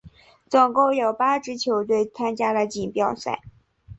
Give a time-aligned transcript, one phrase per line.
[0.49, 3.39] 总共有八支球队参加了锦标赛。